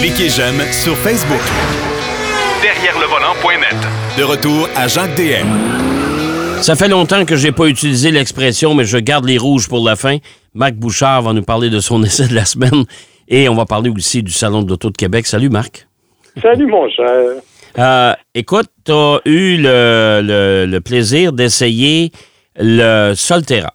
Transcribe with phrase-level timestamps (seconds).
[0.00, 1.40] Cliquez j'aime sur Facebook.
[2.62, 3.74] Derrière le volant.net.
[4.18, 5.48] De retour à Jacques DM.
[6.60, 9.96] Ça fait longtemps que j'ai pas utilisé l'expression, mais je garde les rouges pour la
[9.96, 10.18] fin.
[10.52, 12.84] Marc Bouchard va nous parler de son essai de la semaine
[13.28, 15.26] et on va parler aussi du Salon de l'Auto de Québec.
[15.26, 15.86] Salut Marc.
[16.42, 17.08] Salut mon cher.
[17.78, 22.10] Euh, écoute, tu as eu le, le plaisir d'essayer
[22.56, 23.72] le Solterra.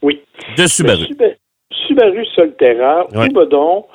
[0.00, 0.20] Oui.
[0.56, 1.06] De Subaru.
[1.88, 3.28] Subaru Solterra, Ouais.
[3.34, 3.86] ou donc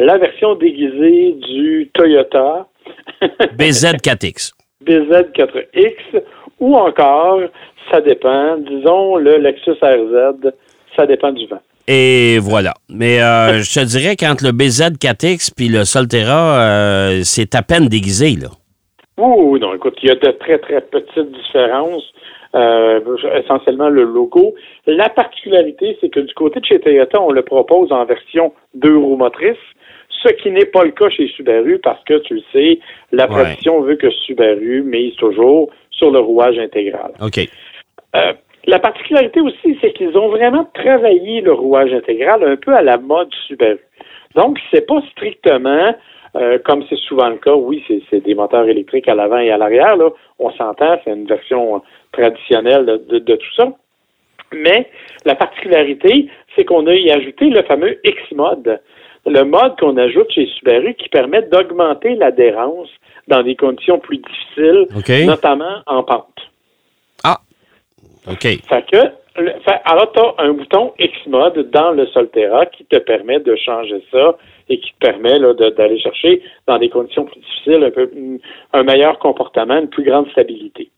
[0.00, 2.66] la version déguisée du Toyota
[3.58, 4.52] BZ4X.
[4.84, 6.22] BZ4X,
[6.58, 7.40] ou encore,
[7.90, 10.52] ça dépend, disons le Lexus RZ,
[10.96, 11.60] ça dépend du vent.
[11.86, 12.74] Et voilà.
[12.88, 17.88] Mais euh, je te dirais qu'entre le BZ4X puis le Solterra, euh, c'est à peine
[17.88, 18.48] déguisé, là.
[19.18, 22.04] Ouh, non, écoute, il y a de très, très petites différences.
[22.56, 22.98] Euh,
[23.44, 24.56] essentiellement le logo.
[24.84, 28.96] La particularité, c'est que du côté de chez Toyota, on le propose en version deux
[28.96, 29.56] roues motrices,
[30.22, 32.78] ce qui n'est pas le cas chez Subaru parce que, tu le sais,
[33.12, 33.30] la Ouais.
[33.42, 37.12] tradition veut que Subaru mise toujours sur le rouage intégral.
[37.22, 37.38] OK.
[38.16, 38.32] Euh,
[38.66, 42.98] la particularité aussi, c'est qu'ils ont vraiment travaillé le rouage intégral un peu à la
[42.98, 43.78] mode Subaru.
[44.34, 45.94] Donc, c'est pas strictement
[46.36, 47.54] euh, comme c'est souvent le cas.
[47.54, 49.96] Oui, c'est des moteurs électriques à l'avant et à l'arrière.
[49.96, 53.72] Là, on s'entend, c'est une version traditionnelle de, de- de tout ça.
[54.52, 54.88] Mais
[55.24, 58.80] la particularité, c'est qu'on a y ajouté le fameux X-Mode,
[59.30, 62.88] le mode qu'on ajoute chez Subaru qui permet d'augmenter l'adhérence
[63.28, 65.26] dans des conditions plus difficiles, OK.
[65.26, 66.26] notamment en pente.
[68.28, 68.42] OK.
[68.42, 72.98] Fait que, le- fait- alors, tu as un bouton X-Mode dans le Solterra qui te
[72.98, 74.36] permet de changer ça
[74.68, 75.38] et qui te permet
[75.76, 78.10] d'aller chercher, dans des conditions plus difficiles, un, peu,
[78.72, 80.90] un meilleur comportement, une plus grande stabilité.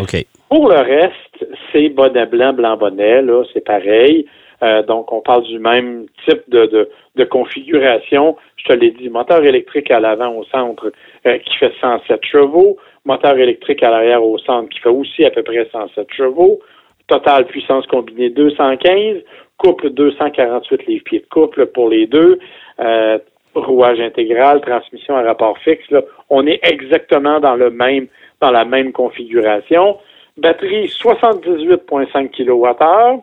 [0.00, 0.26] OK.
[0.48, 4.26] Pour le reste, c'est bonnet blanc, blanc bonnet, là, c'est pareil.
[4.62, 6.88] Euh, donc, on parle du même type de,
[7.24, 8.36] configuration.
[8.56, 10.92] Je te l'ai dit, moteur électrique à l'avant au centre
[11.26, 15.30] euh, qui fait 107 chevaux, moteur électrique à l'arrière au centre qui fait aussi à
[15.30, 16.60] peu près 107 chevaux,
[17.06, 19.18] total puissance combinée 215,
[19.58, 22.38] couple 248 livres-pieds de couple pour les deux,
[22.80, 23.18] euh,
[23.54, 25.90] rouage intégral, transmission à rapport fixe.
[25.90, 28.08] Là, on est exactement dans le même
[28.40, 29.96] dans la même configuration.
[30.36, 33.22] Batterie 78,5 kWh.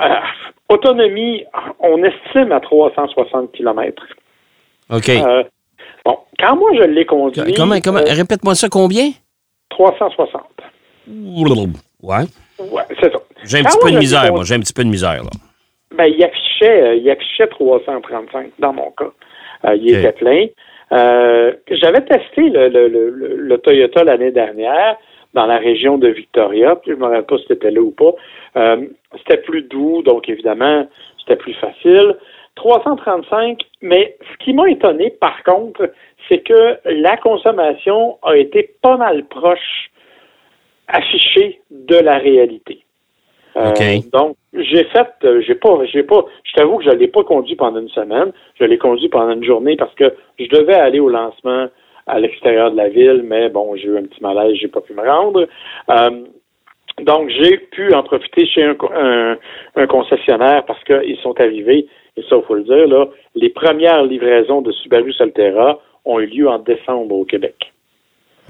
[0.00, 0.04] Euh,
[0.68, 1.44] autonomie,
[1.80, 4.02] on estime à 360 km.
[4.90, 5.08] OK.
[5.08, 5.42] Euh,
[6.04, 9.10] bon, quand moi je l'ai conduit, comment, comment, euh, répète-moi ça, combien?
[9.70, 10.42] 360.
[12.02, 12.24] Ouais.
[12.58, 13.18] Ouais, c'est ça.
[13.44, 14.44] J'ai un Quand petit peu de misère, moi.
[14.44, 15.30] J'ai un petit peu de misère, là.
[15.94, 19.10] Ben, il affichait, il affichait 335 dans mon cas.
[19.76, 20.46] Il était plein.
[21.70, 24.96] J'avais testé le, le, le, le- le Toyota l'année dernière
[25.36, 26.74] dans la région de Victoria.
[26.76, 28.14] Puis je me rappelle pas si c'était là ou pas.
[28.56, 28.86] Euh,
[29.18, 30.88] c'était plus doux, donc évidemment,
[31.20, 32.16] c'était plus facile.
[32.56, 35.90] 335, mais ce qui m'a étonné, par contre,
[36.28, 39.90] c'est que la consommation a été pas mal proche
[40.88, 42.82] affichée de la réalité.
[43.56, 43.72] Euh,
[44.12, 47.56] donc, j'ai fait, euh, j'ai pas, j'ai pas, je t'avoue que je l'ai pas conduit
[47.56, 48.32] pendant une semaine.
[48.58, 51.68] Je l'ai conduit pendant une journée parce que je devais aller au lancement
[52.06, 54.92] à l'extérieur de la ville, mais bon, j'ai eu un petit malaise, j'ai pas pu
[54.94, 55.46] me rendre.
[55.90, 56.10] Euh,
[57.02, 59.36] donc, j'ai pu en profiter chez un, un-
[59.76, 61.86] un concessionnaire parce qu'ils sont arrivés,
[62.16, 66.26] et ça, il faut le dire, là, les premières livraisons de Subaru Solterra ont eu
[66.26, 67.72] lieu en décembre au Québec.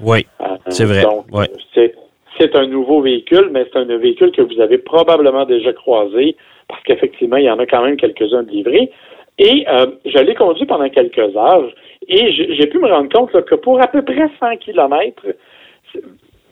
[0.01, 0.25] Oui.
[0.41, 1.47] Euh, C'est vrai, Donc, ouais.
[1.73, 1.95] c'est,
[2.39, 6.37] c'est un nouveau véhicule, mais c'est un véhicule que vous avez probablement déjà croisé
[6.69, 8.91] parce qu'effectivement, il y en a quand même quelques-uns de livrés.
[9.39, 11.71] Et euh, je l'ai conduit pendant quelques heures
[12.07, 15.23] et j'ai, pu me rendre compte là, que pour à peu près 100 kilomètres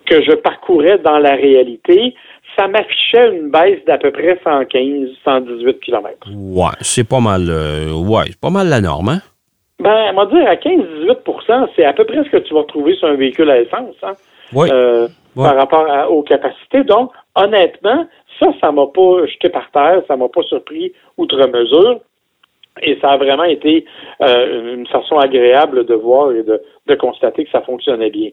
[0.05, 2.13] que je parcourais dans la réalité,
[2.57, 6.27] ça m'affichait une baisse d'à peu près 115, 118 kilomètres.
[6.33, 7.47] Ouais, c'est pas mal.
[7.49, 9.21] euh, ouais, c'est pas mal la norme, hein?
[9.79, 12.95] Ben, on va dire à 15-18% c'est à peu près ce que tu vas retrouver
[12.95, 13.95] sur un véhicule à essence.
[14.03, 14.13] Hein?
[14.53, 14.69] Oui.
[14.71, 15.43] euh, Ouais.
[15.43, 16.85] par rapport à- aux capacités.
[16.85, 18.07] Donc, honnêtement,
[18.39, 21.99] ça, ça m'a pas jeté par terre, ça m'a pas surpris outre mesure.
[22.81, 23.85] Et ça a vraiment été
[24.21, 28.29] euh, une façon agréable de voir et de, de constater que ça fonctionnait bien.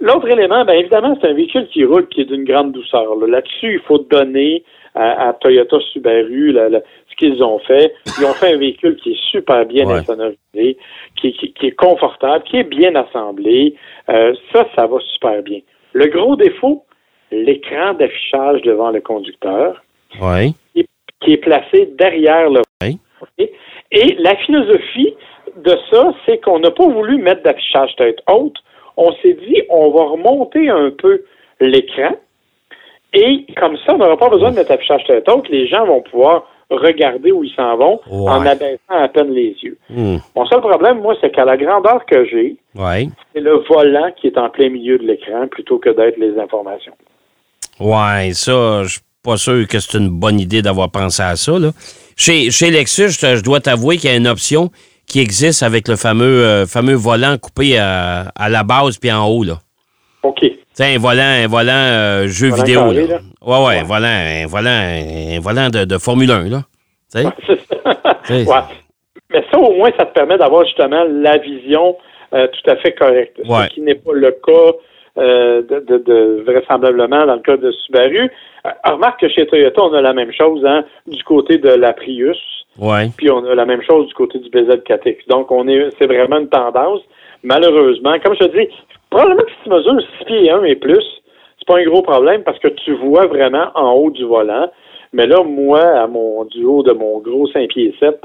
[0.00, 3.16] L'autre élément, bien évidemment, c'est un véhicule qui roule, qui est d'une grande douceur.
[3.16, 3.26] là.
[3.26, 4.62] Là-dessus, il faut donner
[4.94, 7.94] à, à Toyota Subaru ce qu'ils ont fait.
[8.20, 9.94] Ils ont fait un véhicule qui est super bien Ouais.
[10.00, 10.76] insonorisé,
[11.16, 13.74] qui, qui- qui est confortable, qui est bien assemblé.
[14.10, 15.60] Euh, ça, ça va super bien.
[15.94, 16.84] Le gros défaut,
[17.32, 19.82] l'écran d'affichage devant le conducteur
[20.74, 22.60] qui est placé derrière le.
[23.38, 25.14] Et la philosophie
[25.56, 28.56] de ça, c'est qu'on n'a pas voulu mettre d'affichage tête haute.
[28.96, 31.22] On s'est dit, on va remonter un peu
[31.60, 32.14] l'écran.
[33.14, 35.48] Et comme ça, on n'aura pas besoin de mettre d'affichage tête haute.
[35.48, 38.30] Les gens vont pouvoir regarder où ils s'en vont Ouais.
[38.30, 39.78] en abaissant à peine les yeux.
[39.88, 40.16] Hmm.
[40.36, 43.06] Mon seul problème, moi, c'est qu'à la grandeur que j'ai, Ouais.
[43.34, 46.92] c'est le volant qui est en plein milieu de l'écran plutôt que d'être les informations.
[47.80, 51.58] Ouais, ça, je pas sûr que c'est une bonne idée d'avoir pensé à ça.
[51.58, 51.70] Là.
[52.16, 54.70] Chez, chez Lexus, je, dois t'avouer qu'il y a une option
[55.06, 59.26] qui existe avec le fameux, euh, fameux volant coupé à, à la base puis en
[59.26, 59.44] haut.
[59.44, 59.58] Là.
[60.22, 60.44] OK.
[60.74, 62.80] Sais, un volant, un volant euh, jeu Volant vidéo.
[62.82, 63.14] carré, là.
[63.16, 63.20] là?
[63.40, 63.78] Ouais, ouais, Ouais.
[63.80, 66.48] un volant, un volant, un volant de, de Formule 1.
[66.48, 66.62] Là.
[67.12, 67.28] Tu sais?
[67.46, 67.94] C'est ça.
[68.24, 68.60] C'est- Ouais.
[69.30, 71.96] Mais ça, au moins, ça te permet d'avoir justement la vision
[72.34, 73.38] euh, tout à fait correcte.
[73.46, 73.64] Ouais.
[73.68, 74.72] Ce qui n'est pas le cas
[75.18, 78.30] euh, de, de- de- vraisemblablement dans le cas de Subaru.
[78.66, 81.92] Euh, remarque que chez Toyota, on a la même chose hein, du côté de la
[81.92, 82.38] Prius,
[82.78, 83.08] Ouais.
[83.16, 85.26] puis on a la même chose du côté du BZ4X.
[85.28, 87.00] Donc, on est, c'est vraiment une tendance.
[87.42, 88.68] Malheureusement, comme je te dis,
[89.10, 91.04] probablement que si tu mesures 6 pieds 1 et plus,
[91.58, 94.70] c'est pas un gros problème parce que tu vois vraiment en haut du volant.
[95.12, 98.20] Mais là, moi, à mon du haut de mon gros 5 pieds 7,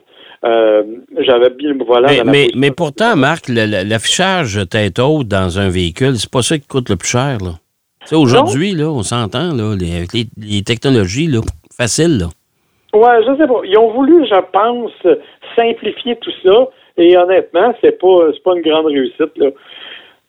[0.45, 0.83] euh,
[1.19, 2.59] j'avais bien le volant Mais, dans la mais, position.
[2.59, 6.95] mais pourtant, Marc, l'affichage tête haute dans un véhicule, c'est pas ça qui coûte le
[6.95, 7.37] plus cher.
[7.41, 7.53] Là.
[8.17, 11.39] Aujourd'hui, là, on s'entend, là, les, avec les, les technologies, là,
[11.75, 12.25] facile, là.
[12.93, 13.61] Ouais, je sais pas.
[13.63, 14.91] Ils ont voulu, je pense,
[15.55, 16.67] simplifier tout ça.
[16.97, 19.35] Et honnêtement, c'est pas pas une grande réussite.
[19.37, 19.49] Là.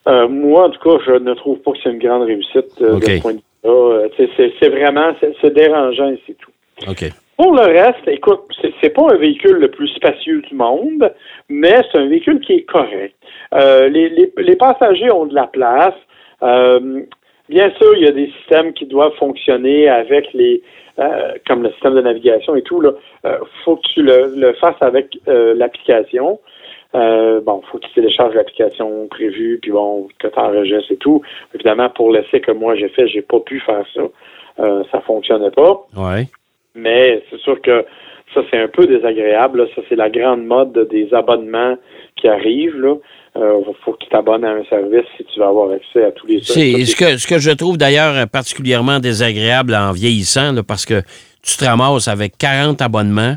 [0.09, 2.99] Euh, moi, en tout cas, je ne trouve pas que c'est une grande réussite euh,
[2.99, 4.09] de ce point de vue-là.
[4.17, 6.51] Sais, c'est, vraiment c'est, c'est dérangeant et c'est tout.
[6.89, 7.11] OK.
[7.37, 8.43] Pour le reste, écoute,
[8.81, 11.13] c'est, pas un véhicule le plus spacieux du monde,
[11.49, 13.15] mais c'est un véhicule qui est correct.
[13.55, 15.95] Euh, les, les, les passagers ont de la place.
[16.43, 17.03] Euh,
[17.49, 20.63] bien sûr, il y a des systèmes qui doivent fonctionner avec les,
[21.01, 22.81] euh, comme le système de navigation et tout.
[22.81, 22.93] Là,
[23.27, 26.39] euh, faut que tu le, le fasses avec euh, l'application.
[26.95, 31.23] Euh, bon, faut que tu télécharges l'application prévue, puis bon, que tu enregistres et tout.
[31.53, 34.03] Évidemment, pour l'essai que moi j'ai fait, j'ai pas pu faire ça.
[34.61, 35.85] Euh, ça fonctionnait pas.
[35.97, 36.29] Ouais.
[36.75, 37.85] Mais c'est sûr que
[38.35, 39.59] ça, c'est un peu désagréable.
[39.63, 39.67] là.
[39.77, 41.77] Ça, c'est la grande mode des abonnements
[42.17, 42.77] qui arrivent.
[42.81, 42.95] Là.
[43.37, 46.27] Euh, faut que tu t'abonnes à un service si tu veux avoir accès à tous
[46.27, 50.85] les les- ce que, ce que je trouve d'ailleurs particulièrement désagréable en vieillissant, là, parce
[50.87, 51.03] que
[51.43, 53.35] tu te ramasses avec 40 abonnements.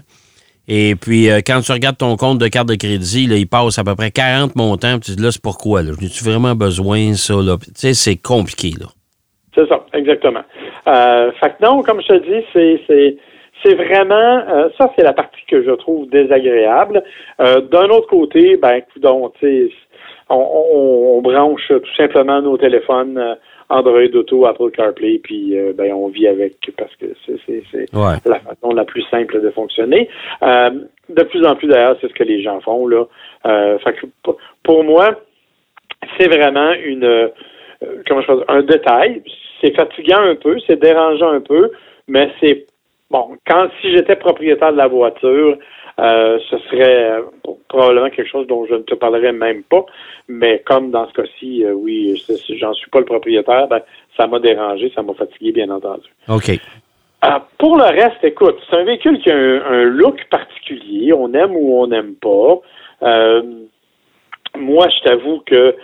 [0.70, 3.80] Et puis, euh, quand tu regardes ton compte de carte de crédit, là, il passe
[3.80, 5.00] à peu près 40 montants.
[5.00, 5.82] Puis tu dis, là, c'est pourquoi?
[5.82, 5.92] Là?
[6.00, 7.36] J'ai-tu vraiment besoin, ça?
[7.36, 7.56] Là?
[7.58, 8.88] Tu sais, c'est compliqué, là.
[9.56, 10.42] C'est ça, exactement.
[10.88, 13.18] Euh, fait que non, comme je te dis, c'est c'est
[13.64, 17.04] c'est vraiment euh, ça, c'est la partie que je trouve désagréable.
[17.42, 23.36] Euh, D'un autre côté, ben, donc, on, on, on branche tout simplement nos téléphones euh,
[23.70, 28.16] Android Auto, Apple CarPlay, puis euh, ben, on vit avec parce que c'est Ouais.
[28.26, 30.08] la façon la plus simple de fonctionner.
[30.44, 30.70] Euh,
[31.10, 33.06] de plus en plus d'ailleurs, c'est ce que les gens font là.
[33.46, 34.06] Euh, fait que
[34.64, 35.16] pour- moi,
[36.18, 37.28] c'est vraiment une euh,
[38.08, 39.22] comment je dire, un détail.
[39.62, 41.72] C'est fatigant un peu, c'est dérangeant un peu,
[42.08, 42.66] mais c'est
[43.12, 43.38] bon.
[43.48, 45.58] Quand si j'étais propriétaire de la voiture,
[46.00, 47.22] euh, ce serait euh,
[47.68, 49.84] probablement quelque chose dont je ne te parlerai même pas.
[50.28, 53.82] Mais comme dans ce cas-ci, euh, oui, si j'en suis pas le propriétaire, ben,
[54.16, 56.08] ça m'a dérangé, ça m'a fatigué, bien entendu.
[56.30, 56.50] OK.
[57.26, 61.14] Euh, pour le reste, écoute, c'est un véhicule qui a un, un look particulier.
[61.14, 62.60] On aime ou on n'aime pas.
[63.02, 63.42] Euh,
[64.56, 65.76] moi, je t'avoue que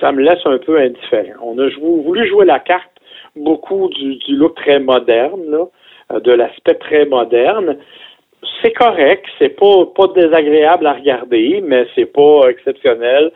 [0.00, 1.34] ça me laisse un peu indifférent.
[1.42, 2.96] On a voulu jouer la carte
[3.34, 5.64] beaucoup du, du look très moderne, là,
[6.12, 7.76] de l'aspect très moderne.
[8.62, 13.32] C'est correct, c'est pas pas désagréable à regarder, mais c'est pas exceptionnel.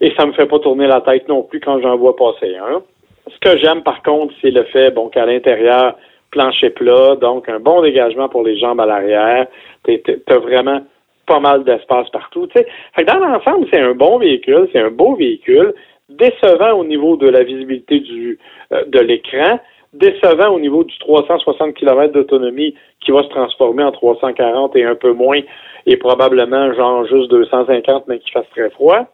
[0.00, 2.82] Et ça me fait pas tourner la tête non plus quand j'en vois passer un.
[3.26, 5.96] Ce que j'aime par contre, c'est le fait bon qu'à l'intérieur,
[6.30, 9.46] plancher plat, donc un bon dégagement pour les jambes à l'arrière.
[9.84, 10.82] Tu as vraiment
[11.26, 12.48] pas mal d'espace partout.
[12.52, 15.74] Fait que dans l'ensemble, c'est un bon véhicule, c'est un beau véhicule,
[16.08, 18.38] décevant au niveau de la visibilité du
[18.72, 19.60] euh, de l'écran,
[19.94, 24.94] décevant au niveau du 360 km d'autonomie qui va se transformer en 340 et un
[24.94, 25.40] peu moins,
[25.86, 29.06] et probablement genre juste 250, mais qui fasse très froid.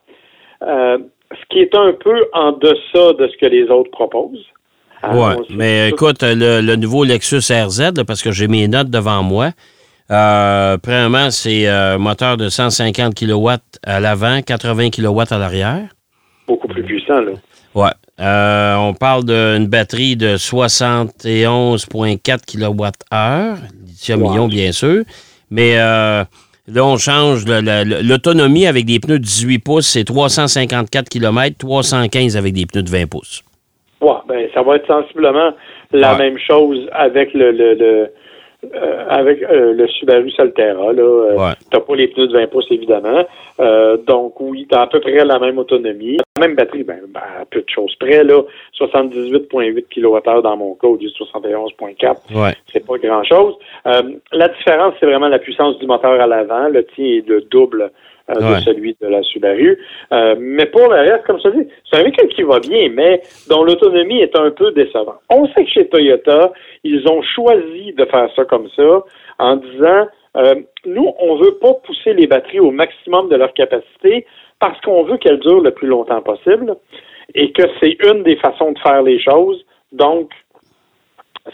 [0.62, 0.99] Euh,
[1.33, 4.45] ce qui est un peu en deçà de ce que les autres proposent.
[5.02, 8.88] Alors, c'est- Mais écoute, le, le nouveau Lexus RZ, là, parce que j'ai mes notes
[8.88, 9.49] devant moi,
[10.11, 13.49] euh, premièrement, c'est un moteur de 150 kW
[13.87, 15.88] à l'avant, 80 kW à l'arrière.
[16.47, 17.33] beaucoup plus puissant, là.
[17.75, 17.90] Ouais.
[18.21, 23.56] Euh, on parle d'une batterie de 71,4 kWh,
[23.87, 24.49] lithium-ion, Wow.
[24.49, 25.02] bien sûr.
[25.50, 26.25] Mais euh,
[26.68, 32.54] là, on change l'autonomie avec des pneus de 18 pouces, c'est 354 km, 315 avec
[32.54, 33.42] des pneus de 20 pouces.
[34.00, 35.50] Ouais, ben, ça va être sensiblement
[35.92, 38.11] la même chose avec le, le, le,
[38.75, 41.52] euh, avec euh, le Subaru Solterra, là, euh, Ouais.
[41.71, 43.25] t'as pas les pneus de 20 pouces, évidemment.
[43.61, 46.18] Euh, donc, oui, t'as à peu près la même autonomie.
[46.37, 48.42] La même batterie, ben, ben, à peu de choses près, là.
[48.78, 52.52] 78,8 kWh dans mon cas, au lieu de 71,4 Ouais.
[52.73, 53.54] c'est pas grand-chose.
[53.87, 54.02] Euh,
[54.33, 56.68] la différence, c'est vraiment la puissance du moteur à l'avant.
[56.68, 57.90] Le tien est le double
[58.31, 58.57] euh, Ouais.
[58.57, 59.78] de celui de la Subaru.
[60.12, 63.21] Euh, mais pour le reste, comme te dis, c'est un véhicule qui va bien, mais
[63.49, 65.21] dont l'autonomie est un peu décevante.
[65.31, 66.52] On sait que chez Toyota,
[66.85, 69.02] ils ont choisi de faire ça comme ça
[69.38, 70.54] en disant, euh,
[70.87, 74.26] nous, on veut pas pousser les batteries au maximum de leur capacité
[74.59, 76.75] parce qu'on veut qu'elles durent le plus longtemps possible
[77.35, 79.64] et que c'est une des façons de faire les choses.
[79.93, 80.31] Donc,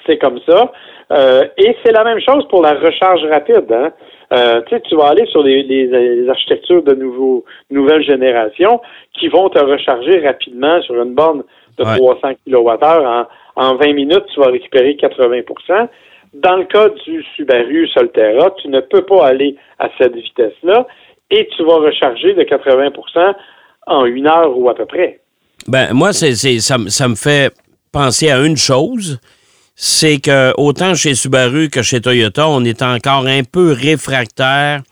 [0.07, 0.73] c'est comme ça.
[1.13, 3.71] Euh, et c'est la même chose pour la recharge rapide.
[3.73, 3.93] Hein?
[4.33, 8.81] Euh, tu vas aller sur les, les- les architectures de nouveaux, nouvelle génération
[9.19, 11.43] qui vont te recharger rapidement sur une borne
[11.79, 11.97] de Ouais.
[11.97, 12.85] 300 kWh.
[12.85, 15.89] En, en 20 minutes, tu vas récupérer 80%
[16.35, 20.87] Dans le cas du Subaru Solterra, tu ne peux pas aller à cette vitesse-là
[21.31, 23.35] et tu vas recharger de 80%
[23.89, 25.21] en une heure ou à peu près.
[25.67, 27.53] Ben, moi, c'est, ça me fait
[27.93, 29.19] penser à une chose.
[29.83, 34.83] C'est que autant chez Subaru que chez Toyota, on est encore un peu réfractaire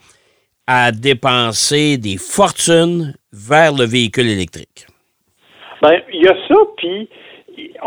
[0.65, 4.87] à dépenser des fortunes vers le véhicule électrique.
[5.83, 7.07] Ben, il y a ça, puis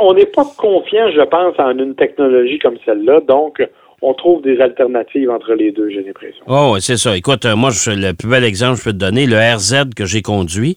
[0.01, 3.19] on n'est pas confiant, je pense, en une technologie comme celle-là.
[3.27, 3.61] Donc,
[4.01, 6.45] on trouve des alternatives entre les deux, j'ai l'impression.
[6.47, 7.17] Oh, c'est ça.
[7.17, 9.91] Écoute, euh, moi, je, le plus bel exemple que je peux te donner, le RZ
[9.97, 10.77] que j'ai conduit.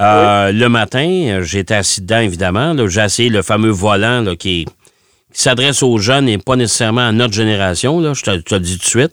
[0.00, 2.74] euh, Le matin, euh, j'étais assis dedans, évidemment.
[2.86, 4.66] J'ai essayé le fameux volant là, qui, est-
[5.36, 8.00] qui s'adresse aux jeunes et pas nécessairement à notre génération.
[8.00, 9.12] Là, je te, te le dis tout de suite.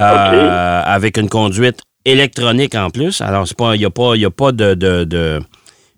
[0.00, 3.20] Euh, Avec une conduite électronique en plus.
[3.20, 5.40] Alors, c'est pas, il n'y a pas, y a pas de, de- de-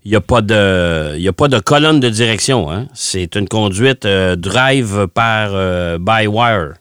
[0.05, 2.71] il a pas de, y a pas de colonne de direction.
[2.71, 2.89] Hein?
[2.93, 6.75] C'est une conduite euh, drive par euh, by wire.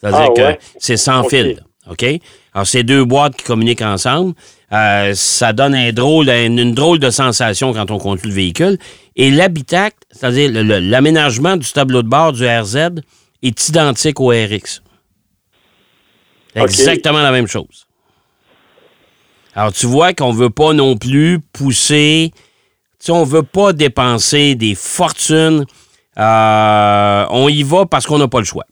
[0.00, 1.60] C'est-à-dire Ah, que c'est sans fil.
[1.90, 2.04] OK?
[2.54, 4.32] Alors, c'est deux boîtes qui communiquent ensemble.
[4.72, 8.78] Euh, ça donne un drôle, une, une drôle de sensation quand on conduit le véhicule.
[9.16, 12.76] Et l'habitacle, c'est-à-dire l'aménagement du tableau de bord du RZ
[13.42, 14.82] est identique au RX.
[16.54, 17.86] Exactement la même chose.
[19.54, 24.54] Alors, tu vois qu'on veut pas non plus pousser, tu sais, on veut pas dépenser
[24.54, 25.64] des fortunes.
[26.18, 28.66] Euh, on y va parce qu'on n'a pas le choix.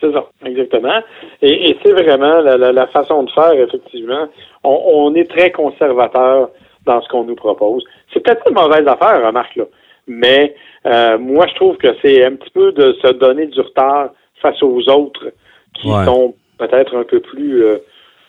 [0.00, 1.00] C'est ça, exactement.
[1.40, 4.26] Et, et c'est vraiment la, la- la façon de faire, effectivement.
[4.62, 6.50] On, on est très conservateur
[6.84, 7.82] dans ce qu'on nous propose.
[8.12, 9.64] C'est peut-être pas une mauvaise affaire, remarque, là.
[10.06, 10.54] Mais
[10.86, 14.10] euh, moi, je trouve que c'est un petit peu de se donner du retard
[14.42, 15.32] face aux autres
[15.80, 16.04] qui Ouais.
[16.04, 17.78] sont peut-être un peu plus euh,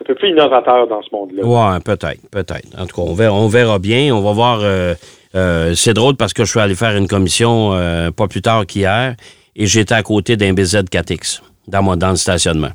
[0.02, 1.44] un peu plus innovateurs dans ce monde-là.
[1.46, 2.68] Ouais, peut-être, peut-être.
[2.80, 4.16] En tout cas, on verra, on verra bien.
[4.16, 4.60] On va voir.
[4.64, 4.94] euh,
[5.36, 8.66] euh, c'est drôle parce que je suis allé faire une commission euh, pas plus tard
[8.66, 9.16] qu'hier
[9.56, 12.72] et j'étais à côté d'un BZ4X dans, mon, dans le stationnement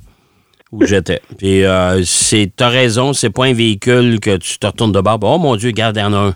[0.70, 1.20] où j'étais.
[1.38, 5.18] Puis, euh, c'est, t'as raison, c'est pas un véhicule que tu te retournes de bord.
[5.22, 6.34] Oh mon Dieu, regarde, il y en a un.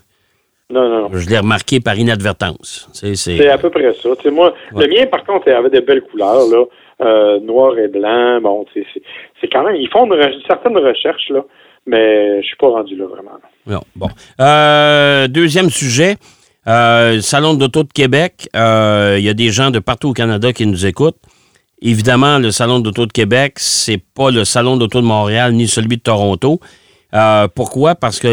[0.69, 1.11] Non, non, non.
[1.13, 2.89] Je l'ai remarqué par inadvertance.
[2.93, 3.15] C'est...
[3.15, 4.09] C'est à peu près ça.
[4.33, 4.87] Moi, Ouais.
[4.87, 6.65] le mien, par contre, il avait de belles couleurs, là.
[7.03, 8.41] Euh, noir et blanc.
[8.43, 8.85] Bon, c'est
[9.41, 9.77] c'est quand même.
[9.77, 11.45] Ils font une certaines recherches, là.
[11.87, 13.39] Mais je suis pas rendu là vraiment.
[13.67, 14.09] Non, bon.
[14.41, 16.17] Euh, deuxième sujet.
[16.67, 18.49] Euh, Salon d'auto de Québec.
[18.55, 21.19] Il y a des gens de partout au Canada qui nous écoutent.
[21.89, 25.99] Évidemment, le Salon d'auto de Québec, c'est pas le Salon d'auto de Montréal ni celui
[25.99, 26.59] de Toronto.
[27.15, 27.95] Euh, pourquoi?
[27.95, 28.27] Parce que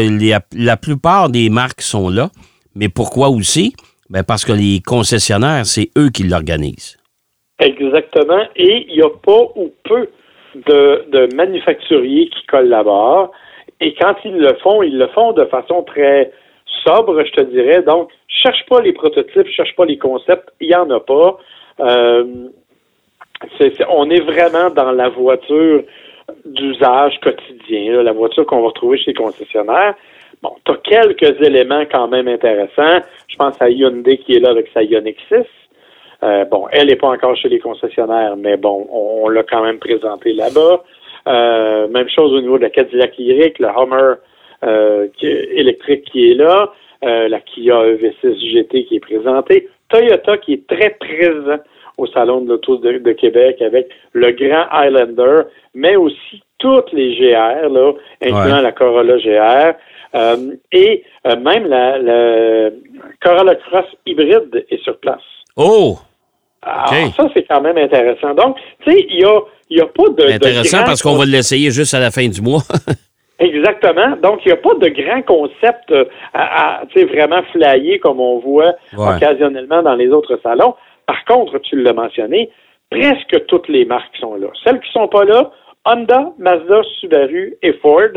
[0.56, 2.30] la plupart des marques sont là.
[2.74, 3.72] Mais pourquoi aussi?
[4.10, 6.96] Ben parce que les concessionnaires, c'est eux qui l'organisent.
[7.60, 8.42] Exactement.
[8.56, 10.08] Et il n'y a pas ou peu
[10.56, 13.30] de, de manufacturiers qui collaborent.
[13.80, 16.32] Et quand ils le font, ils le font de façon très
[16.84, 17.82] sobre, je te dirais.
[17.82, 20.48] Donc, cherche pas les prototypes, cherche pas les concepts.
[20.60, 21.38] Il n'y en a pas.
[21.78, 22.48] Euh,
[23.88, 25.82] on est vraiment dans la voiture
[26.44, 29.94] d'usage quotidien, la voiture qu'on va retrouver chez les concessionnaires.
[30.42, 33.00] Bon, tu as quelques éléments quand même intéressants.
[33.28, 35.36] Je pense à Hyundai qui est là avec sa Ioniq 6.
[36.22, 39.78] Euh, bon, elle n'est pas encore chez les concessionnaires, mais bon, on, l'a quand même
[39.78, 40.82] présenté là-bas.
[41.26, 44.14] Euh, même chose au niveau de la Cadillac Lyric, le Hummer
[44.64, 46.72] euh, électrique qui est là,
[47.02, 51.58] la Kia EV6 GT qui est présentée, Toyota qui est très présent
[51.98, 55.42] au Salon de l'Auto de, de Québec avec le Grand Highlander,
[55.74, 58.62] mais aussi toutes les GR, là, incluant Ouais.
[58.62, 59.74] la Corolla GR,
[60.14, 60.36] euh,
[60.72, 62.70] et euh, même la, la
[63.22, 65.20] Corolla Cross hybride est sur place.
[65.56, 65.96] Oh!
[66.62, 67.14] Alors, OK.
[67.16, 68.32] ça, c'est quand même intéressant.
[68.34, 69.38] Donc, tu sais, il y a,
[69.70, 70.26] y a pas de.
[70.28, 72.62] de Intéressant grand parce qu'on va l'essayer juste à la fin du mois.
[73.38, 74.16] Exactement.
[74.22, 78.74] Donc, il n'y a pas de grand concept euh, à, vraiment flyé comme on voit
[78.96, 79.16] Ouais.
[79.16, 80.74] occasionnellement dans les autres salons.
[81.06, 82.50] Par contre, tu l'as mentionné,
[82.90, 84.48] presque toutes les marques sont là.
[84.64, 85.50] Celles qui sont pas là,
[85.84, 88.08] Honda, Mazda, Subaru et Ford,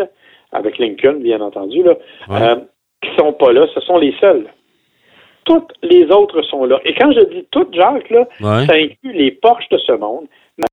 [0.54, 1.96] avec Lincoln, bien entendu, là,
[2.30, 2.42] Ouais.
[2.42, 2.56] euh,
[3.02, 4.48] qui sont pas là, ce sont les seuls.
[5.46, 6.80] Toutes les autres sont là.
[6.84, 8.66] Et quand je dis toutes, Jacques, là, Ouais.
[8.66, 10.26] ça inclut les Porsche de ce monde,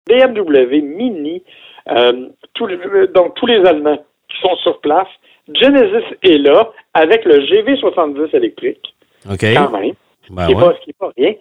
[0.09, 1.43] BMW Mini,
[1.91, 2.29] euh,
[2.61, 5.09] euh, donc tous les Allemands qui sont sur place.
[5.53, 8.95] Genesis est là avec le GV70 électrique,
[9.31, 9.41] OK.
[9.55, 9.93] quand même,
[10.31, 10.73] Ben ce qui n'est ouais.
[10.99, 11.35] pas rien.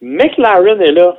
[0.00, 1.16] McLaren est là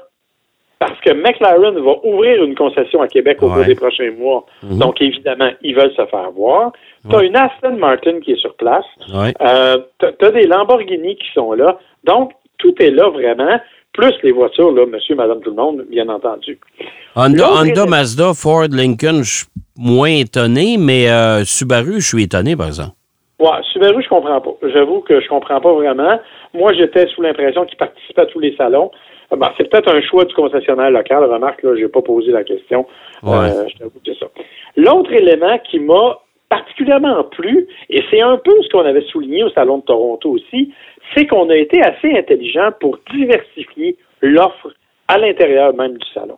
[0.79, 3.53] parce que McLaren va ouvrir une concession à Québec au Ouais.
[3.55, 4.45] cours des prochains mois.
[4.63, 4.79] Mhm.
[4.79, 6.71] Donc, évidemment, ils veulent se faire voir.
[7.07, 7.27] Tu as Ouais.
[7.27, 8.85] une Aston Martin qui est sur place.
[9.13, 9.31] Ouais.
[9.41, 11.77] Euh, tu as des Lamborghini qui sont là.
[12.03, 13.59] Donc, tout est là vraiment,
[13.93, 16.59] plus les voitures, là, monsieur, madame, tout le monde, bien entendu.
[17.15, 19.47] Honda, Honda, Mazda, Ford, Lincoln, je suis
[19.77, 22.93] moins étonné, mais euh, Subaru, je suis étonné, par exemple.
[23.39, 24.51] Ouais, Subaru, je comprends pas.
[24.73, 26.19] J'avoue que je comprends pas vraiment.
[26.53, 28.91] Moi, j'étais sous l'impression qu'ils participaient à tous les salons.
[29.31, 31.23] Euh, ben, c'est peut-être un choix du concessionnaire local.
[31.23, 32.85] Remarque, là, j'ai pas posé la question.
[33.23, 33.49] Ouais.
[33.49, 34.27] Euh, je t'avoue que c'est ça.
[34.75, 39.49] L'autre élément qui m'a particulièrement plu, et c'est un peu ce qu'on avait souligné au
[39.51, 40.73] Salon de Toronto aussi,
[41.15, 44.73] c'est qu'on a été assez intelligent pour diversifier l'offre
[45.07, 46.37] à l'intérieur même du salon.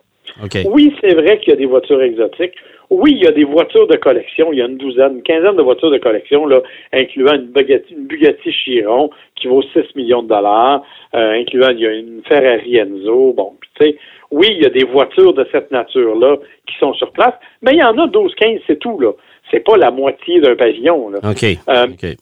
[0.66, 2.56] Oui, c'est vrai qu'il y a des voitures exotiques.
[2.90, 4.52] Oui, il y a des voitures de collection.
[4.52, 6.62] Il y a une douzaine, une quinzaine de voitures de collection, là,
[6.92, 10.84] incluant une Bugatti, une Bugatti Chiron qui vaut 6 millions de dollars,
[11.16, 13.34] euh, incluant il y a une Ferrari Enzo.
[13.34, 13.98] Bon, tu sais,
[14.32, 16.38] oui, il y a des voitures de cette nature-là
[16.68, 19.12] qui sont sur place, mais il y en a 12-15, c'est tout, là.
[19.52, 21.20] C'est pas la moitié d'un pavillon, là.
[21.24, 21.44] OK.
[21.70, 22.18] Euh, OK.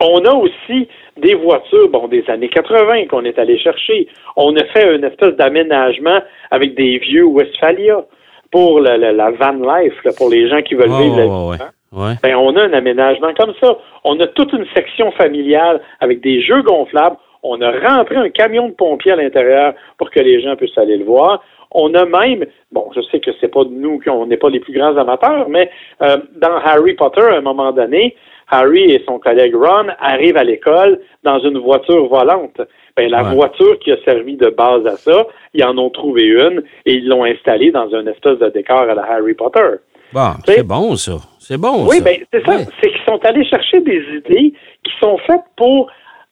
[0.00, 0.88] on a aussi
[1.20, 4.08] des voitures, bon, des années 80 qu'on est allé chercher.
[4.36, 6.20] On a fait une espèce d'aménagement
[6.50, 8.04] avec des vieux Westphalia
[8.50, 11.30] pour la, la- la van life, là, pour les gens qui veulent vivre la vie.
[11.30, 11.70] ouais, hein.
[11.92, 12.14] ouais.
[12.22, 13.76] Ben, on a un aménagement comme ça.
[14.04, 17.16] On a toute une section familiale avec des jeux gonflables.
[17.42, 20.96] On a rentré un camion de pompiers à l'intérieur pour que les gens puissent aller
[20.96, 21.42] le voir.
[21.70, 24.72] On a même, bon, je sais que c'est pas nous qu'on n'est pas les plus
[24.72, 25.70] grands amateurs, mais
[26.02, 28.16] euh, dans Harry Potter, à un moment donné,
[28.50, 32.60] Harry et son collègue Ron arrivent à l'école dans une voiture volante.
[32.96, 33.34] Ben, la Ouais.
[33.34, 37.06] voiture qui a servi de base à ça, ils en ont trouvé une et ils
[37.08, 39.76] l'ont installée dans un espèce de décor à la Harry Potter.
[40.12, 41.12] Bon, C'est- c'est bon, ça.
[41.38, 42.04] C'est bon, Oui, ça.
[42.04, 42.56] ben c'est ça.
[42.56, 42.64] Ouais.
[42.82, 44.52] C'est qu'ils sont allés chercher des idées
[44.84, 45.88] qui sont faites pour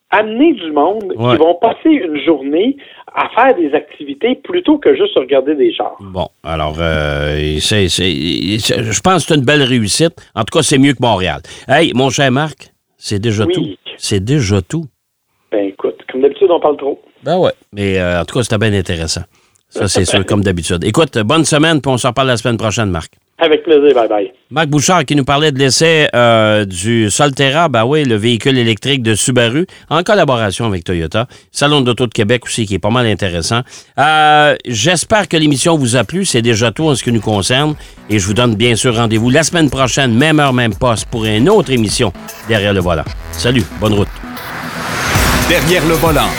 [0.09, 1.31] amener du monde Ouais.
[1.33, 2.77] qui vont passer une journée
[3.13, 5.97] à faire des activités plutôt que juste regarder des chars.
[5.99, 10.13] Bon, alors, euh, c'est, c'est- je pense que c'est une belle réussite.
[10.35, 11.41] En tout cas, c'est mieux que Montréal.
[11.67, 13.53] Hey, mon cher Marc, c'est déjà Oui.
[13.53, 13.67] tout.
[13.97, 14.85] C'est déjà tout.
[15.51, 17.01] Ben écoute, comme d'habitude, on parle trop.
[17.23, 17.53] Ben ouais.
[17.73, 19.21] Mais euh, en tout cas, c'était bien intéressant.
[19.69, 20.83] Ça, c'est sûr, comme d'habitude.
[20.83, 23.11] Écoute, bonne semaine, puis on s'en reparle la semaine prochaine, Marc.
[23.39, 24.33] Avec plaisir, bye bye.
[24.49, 29.03] Marc Bouchard qui nous parlait de l'essai euh, du Solterra, ben oui, le véhicule électrique
[29.03, 31.27] de Subaru, en collaboration avec Toyota.
[31.51, 33.61] Salon d'Auto de Québec aussi, qui est pas mal intéressant.
[33.99, 36.25] Euh, J'espère que l'émission vous a plu.
[36.25, 37.75] C'est déjà tout en ce qui nous concerne.
[38.09, 41.25] Et je vous donne bien sûr rendez-vous la semaine prochaine, même heure, même poste, pour
[41.25, 42.11] une autre émission
[42.47, 43.05] derrière le volant.
[43.31, 44.07] Salut, bonne route.
[45.47, 46.29] Derrière le volant.